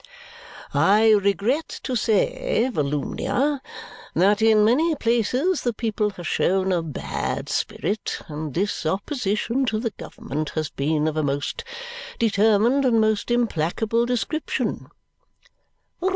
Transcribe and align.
"I 0.73 1.11
regret 1.11 1.69
to 1.83 1.95
say, 1.95 2.71
Volumnia, 2.73 3.61
that 4.15 4.41
in 4.41 4.65
many 4.65 4.95
places 4.95 5.61
the 5.61 5.73
people 5.73 6.09
have 6.09 6.27
shown 6.27 6.71
a 6.71 6.81
bad 6.81 7.49
spirit, 7.49 8.19
and 8.27 8.47
that 8.51 8.59
this 8.59 8.83
opposition 8.87 9.63
to 9.67 9.79
the 9.79 9.91
government 9.91 10.49
has 10.55 10.71
been 10.71 11.07
of 11.07 11.17
a 11.17 11.23
most 11.23 11.63
determined 12.17 12.83
and 12.83 12.99
most 12.99 13.29
implacable 13.29 14.07
description." 14.07 14.87